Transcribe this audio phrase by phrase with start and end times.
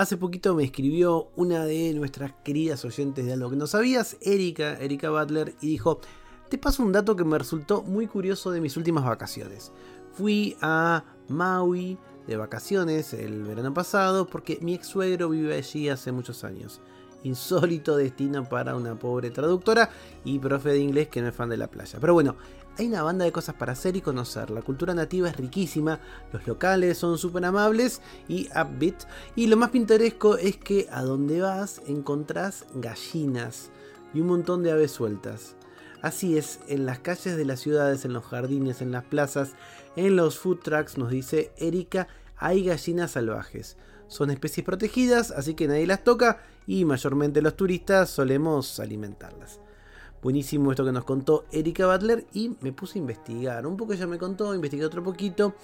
[0.00, 4.78] Hace poquito me escribió una de nuestras queridas oyentes de algo que no sabías, Erika,
[4.80, 6.00] Erika Butler, y dijo,
[6.48, 9.72] te paso un dato que me resultó muy curioso de mis últimas vacaciones.
[10.14, 16.12] Fui a Maui de vacaciones el verano pasado porque mi ex suegro vive allí hace
[16.12, 16.80] muchos años.
[17.22, 19.90] Insólito destino para una pobre traductora
[20.24, 21.98] y profe de inglés que no es fan de la playa.
[22.00, 22.36] Pero bueno,
[22.80, 24.48] hay una banda de cosas para hacer y conocer.
[24.48, 26.00] La cultura nativa es riquísima,
[26.32, 29.04] los locales son súper amables y upbeat.
[29.36, 33.70] Y lo más pintoresco es que a donde vas encontrás gallinas
[34.14, 35.56] y un montón de aves sueltas.
[36.00, 39.50] Así es, en las calles de las ciudades, en los jardines, en las plazas,
[39.94, 43.76] en los food trucks, nos dice Erika, hay gallinas salvajes.
[44.08, 49.60] Son especies protegidas, así que nadie las toca y mayormente los turistas solemos alimentarlas.
[50.22, 53.66] Buenísimo esto que nos contó Erika Butler y me puse a investigar.
[53.66, 55.54] Un poco ya me contó, investigué otro poquito.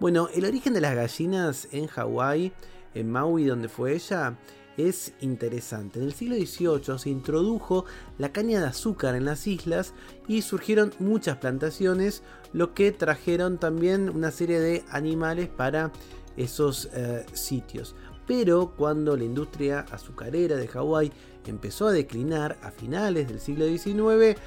[0.00, 2.50] Bueno, el origen de las gallinas en Hawái,
[2.94, 4.38] en Maui donde fue ella,
[4.78, 5.98] es interesante.
[5.98, 7.84] En el siglo XVIII se introdujo
[8.16, 9.92] la caña de azúcar en las islas
[10.26, 12.22] y surgieron muchas plantaciones,
[12.54, 15.92] lo que trajeron también una serie de animales para
[16.38, 17.94] esos eh, sitios.
[18.26, 21.12] Pero cuando la industria azucarera de Hawái
[21.46, 24.38] empezó a declinar a finales del siglo XIX,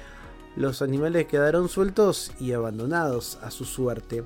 [0.56, 4.24] los animales quedaron sueltos y abandonados a su suerte.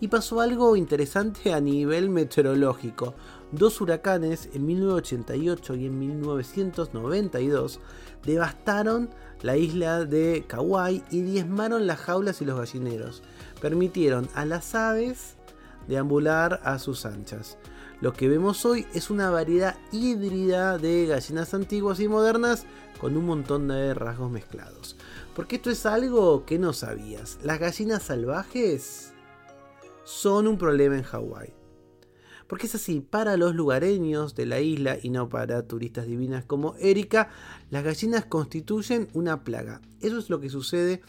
[0.00, 3.14] Y pasó algo interesante a nivel meteorológico.
[3.52, 7.80] Dos huracanes en 1988 y en 1992
[8.24, 9.10] devastaron
[9.42, 13.22] la isla de Kauai y diezmaron las jaulas y los gallineros.
[13.60, 15.36] Permitieron a las aves
[15.86, 17.58] deambular a sus anchas.
[18.04, 22.66] Lo que vemos hoy es una variedad híbrida de gallinas antiguas y modernas
[23.00, 24.98] con un montón de rasgos mezclados.
[25.34, 27.38] Porque esto es algo que no sabías.
[27.42, 29.14] Las gallinas salvajes
[30.04, 31.54] son un problema en Hawái.
[32.46, 36.74] Porque es así, para los lugareños de la isla y no para turistas divinas como
[36.76, 37.30] Erika,
[37.70, 39.80] las gallinas constituyen una plaga.
[40.02, 41.00] Eso es lo que sucede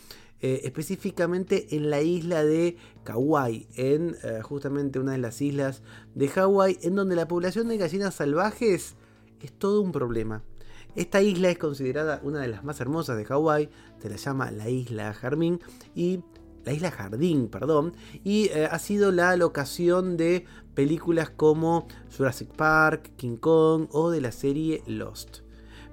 [0.48, 5.82] eh, específicamente en la isla de Kauai, en eh, justamente una de las islas
[6.14, 8.94] de Hawái, en donde la población de gallinas salvajes
[9.42, 10.44] es todo un problema.
[10.96, 14.70] Esta isla es considerada una de las más hermosas de Hawái, se la llama la
[14.70, 15.62] isla Jardín
[15.96, 16.20] y
[16.64, 20.46] la isla Jardín, perdón, y eh, ha sido la locación de
[20.76, 25.40] películas como Jurassic Park, King Kong o de la serie Lost.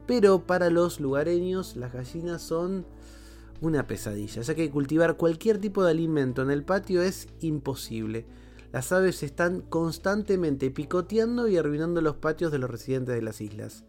[0.07, 2.85] Pero para los lugareños las gallinas son
[3.63, 8.27] una pesadilla, ya que cultivar cualquier tipo de alimento en el patio es imposible.
[8.73, 13.85] Las aves están constantemente picoteando y arruinando los patios de los residentes de las islas.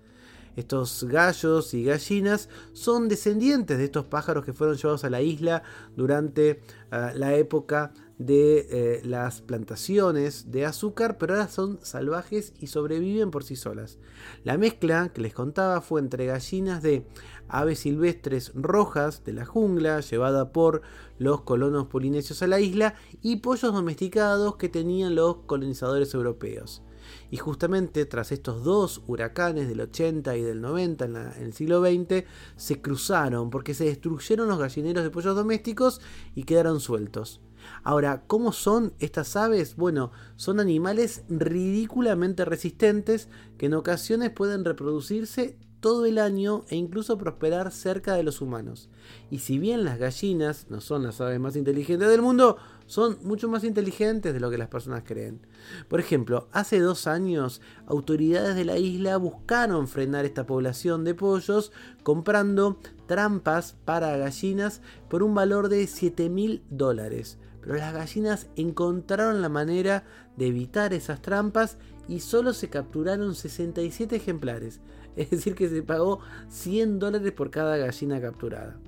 [0.55, 5.63] Estos gallos y gallinas son descendientes de estos pájaros que fueron llevados a la isla
[5.95, 6.61] durante
[6.91, 13.31] ah, la época de eh, las plantaciones de azúcar, pero ahora son salvajes y sobreviven
[13.31, 13.97] por sí solas.
[14.43, 17.05] La mezcla que les contaba fue entre gallinas de
[17.47, 20.81] aves silvestres rojas de la jungla, llevada por
[21.17, 26.83] los colonos polinesios a la isla, y pollos domesticados que tenían los colonizadores europeos.
[27.29, 31.81] Y justamente tras estos dos huracanes del 80 y del 90 en, en, el siglo
[31.81, 32.23] XX,
[32.55, 35.99] se cruzaron porque se destruyeron los gallineros de pollos domésticos
[36.35, 37.41] y quedaron sueltos.
[37.83, 39.75] Ahora, ¿cómo son estas aves?
[39.75, 47.17] Bueno, son animales ridículamente resistentes que en ocasiones pueden reproducirse todo el año e incluso
[47.17, 48.89] prosperar cerca de los humanos.
[49.29, 53.49] Y si bien las gallinas no son las aves más inteligentes del mundo, son mucho
[53.49, 55.45] más inteligentes de lo que las personas creen.
[55.89, 61.73] Por ejemplo, hace dos años, autoridades de la isla buscaron frenar esta población de pollos
[62.01, 67.39] comprando trampas para gallinas por un valor de 7 mil dólares.
[67.63, 70.03] Pero las gallinas encontraron la manera
[70.35, 71.77] de evitar esas trampas
[72.07, 74.81] y solo se capturaron 67 ejemplares.
[75.15, 78.79] Es decir, que se pagó 100 dólares por cada gallina capturada.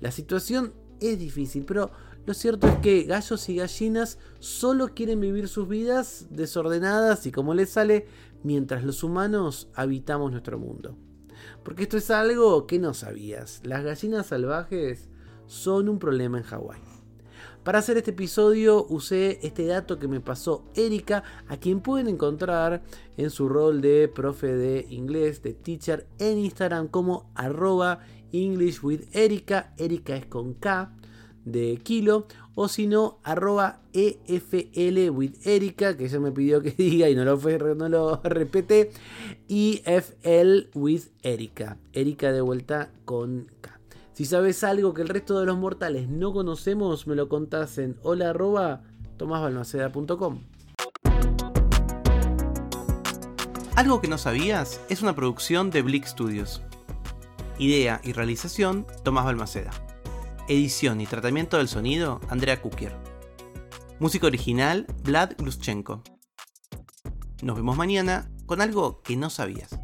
[0.00, 1.90] La situación es difícil, pero
[2.24, 7.52] lo cierto es que gallos y gallinas solo quieren vivir sus vidas desordenadas y como
[7.52, 8.06] les sale
[8.42, 10.96] mientras los humanos habitamos nuestro mundo.
[11.62, 13.60] Porque esto es algo que no sabías.
[13.64, 15.08] Las gallinas salvajes
[15.46, 16.97] son un problema en Hawái.
[17.68, 22.82] Para hacer este episodio usé este dato que me pasó Erika, a quien pueden encontrar
[23.18, 28.00] en su rol de profe de inglés, de teacher, en Instagram como arroba
[28.32, 30.96] English with Erika, es con K
[31.44, 37.10] de kilo, o si no, arroba EFL with Erika, que ella me pidió que diga
[37.10, 38.22] y no lo, fue, no lo
[39.46, 43.57] EFL with Erika, Erika de vuelta con.
[44.18, 47.96] Si sabes algo que el resto de los mortales no conocemos, me lo contás en
[48.02, 48.82] hola arroba.
[53.76, 56.62] Algo que no sabías es una producción de Blick Studios.
[57.60, 59.70] Idea y realización, Tomás Balmaceda.
[60.48, 62.96] Edición y tratamiento del sonido, Andrea Kukier.
[64.00, 66.02] Música original, Vlad Gluschenko.
[67.40, 69.78] Nos vemos mañana con algo que no sabías.